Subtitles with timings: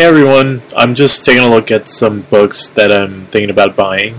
[0.00, 4.18] Hey everyone, I'm just taking a look at some books that I'm thinking about buying.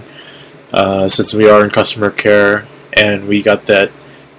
[0.72, 3.92] Uh, since we are in customer care and we got that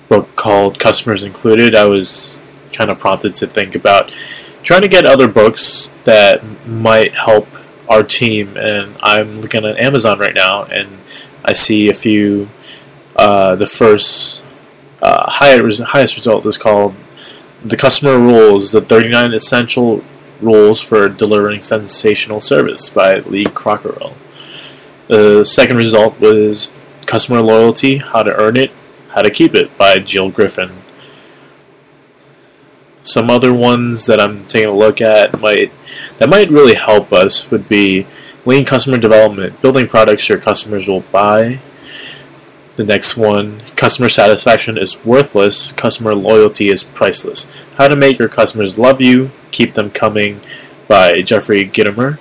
[0.08, 2.38] book called Customers Included, I was
[2.72, 4.12] kind of prompted to think about
[4.62, 7.48] trying to get other books that might help
[7.88, 8.56] our team.
[8.56, 11.00] And I'm looking at Amazon right now and
[11.44, 12.50] I see a few.
[13.16, 14.44] Uh, the first
[15.02, 16.94] uh, highest, highest result is called
[17.64, 20.04] The Customer Rules, the 39 Essential
[20.42, 24.16] Rules for Delivering Sensational Service by Lee Cockerell.
[25.08, 26.72] The second result was
[27.06, 28.70] Customer Loyalty How to Earn It,
[29.10, 30.72] How to Keep It by Jill Griffin.
[33.02, 35.72] Some other ones that I'm taking a look at might
[36.18, 38.06] that might really help us would be
[38.44, 41.60] Lean Customer Development, building products your customers will buy.
[42.76, 47.52] The next one, customer satisfaction is worthless, customer loyalty is priceless.
[47.76, 50.40] How to make your customers love you, Keep Them Coming
[50.88, 52.18] by Jeffrey Gitomer.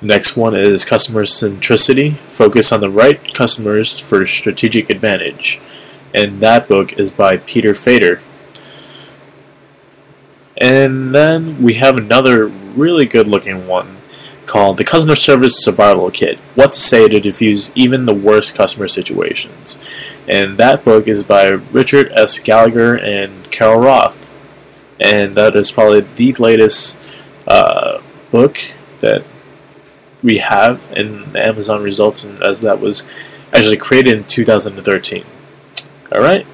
[0.00, 5.60] Next one is Customer Centricity Focus on the Right Customers for Strategic Advantage.
[6.14, 8.22] And that book is by Peter Fader.
[10.56, 13.98] And then we have another really good looking one
[14.46, 18.88] called The Customer Service Survival Kit What to Say to Diffuse Even the Worst Customer
[18.88, 19.78] Situations.
[20.26, 22.38] And that book is by Richard S.
[22.38, 24.17] Gallagher and Carol Roth
[25.00, 26.98] and that is probably the latest
[27.46, 28.58] uh, book
[29.00, 29.24] that
[30.22, 33.06] we have in Amazon results, and as that was
[33.52, 35.24] actually created in 2013.
[36.12, 36.46] All right.